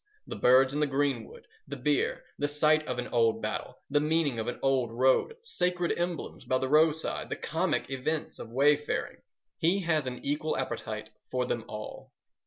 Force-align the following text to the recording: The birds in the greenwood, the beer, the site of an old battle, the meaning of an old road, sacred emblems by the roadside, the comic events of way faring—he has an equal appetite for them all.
The 0.25 0.35
birds 0.35 0.73
in 0.73 0.79
the 0.79 0.87
greenwood, 0.87 1.45
the 1.67 1.75
beer, 1.75 2.23
the 2.39 2.47
site 2.47 2.87
of 2.87 2.97
an 2.97 3.07
old 3.09 3.39
battle, 3.39 3.77
the 3.87 3.99
meaning 3.99 4.39
of 4.39 4.47
an 4.47 4.57
old 4.63 4.91
road, 4.91 5.35
sacred 5.43 5.93
emblems 5.95 6.43
by 6.43 6.57
the 6.57 6.67
roadside, 6.69 7.29
the 7.29 7.35
comic 7.35 7.87
events 7.91 8.39
of 8.39 8.49
way 8.49 8.75
faring—he 8.77 9.81
has 9.81 10.07
an 10.07 10.25
equal 10.25 10.57
appetite 10.57 11.11
for 11.29 11.45
them 11.45 11.65
all. 11.67 12.13